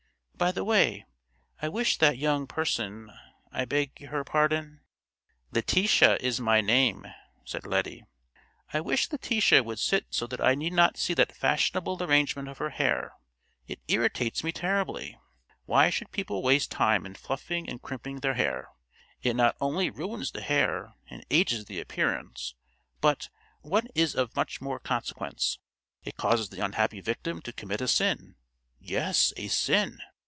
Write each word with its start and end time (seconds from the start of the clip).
By 0.35 0.51
the 0.51 0.63
way, 0.63 1.05
I 1.61 1.69
wish 1.69 1.99
that 1.99 2.17
young 2.17 2.47
person—I 2.47 3.65
beg 3.65 4.07
her 4.07 4.23
pardon——" 4.23 4.81
"Letitia 5.51 6.17
is 6.19 6.39
my 6.41 6.61
name," 6.61 7.05
said 7.45 7.67
Lettie. 7.67 8.05
"I 8.73 8.81
wish 8.81 9.11
Letitia 9.11 9.61
would 9.61 9.77
sit 9.77 10.07
so 10.09 10.25
that 10.25 10.41
I 10.41 10.55
need 10.55 10.73
not 10.73 10.97
see 10.97 11.13
that 11.13 11.35
fashionable 11.35 12.01
arrangement 12.03 12.47
of 12.49 12.57
her 12.57 12.71
hair—it 12.71 13.81
irritates 13.87 14.43
me 14.43 14.51
terribly. 14.51 15.15
Why 15.67 15.91
should 15.91 16.11
people 16.11 16.41
waste 16.41 16.71
time 16.71 17.05
in 17.05 17.13
fluffing 17.13 17.69
and 17.69 17.79
crimping 17.79 18.21
their 18.21 18.33
hair. 18.33 18.69
It 19.21 19.35
not 19.35 19.55
only 19.61 19.91
ruins 19.91 20.31
the 20.31 20.41
hair 20.41 20.95
and 21.07 21.23
ages 21.29 21.65
the 21.65 21.79
appearance, 21.79 22.55
but, 22.99 23.29
what 23.61 23.85
is 23.93 24.15
of 24.15 24.35
much 24.35 24.59
more 24.59 24.79
consequence, 24.79 25.59
it 26.03 26.17
causes 26.17 26.49
the 26.49 26.65
unhappy 26.65 26.99
victim 26.99 27.43
to 27.43 27.53
commit 27.53 27.79
a 27.79 27.87
sin—yes, 27.87 29.33
a 29.37 29.47
sin. 29.47 29.99